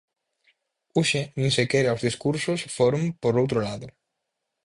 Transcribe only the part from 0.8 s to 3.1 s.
Hoxe nin sequera os discursos foron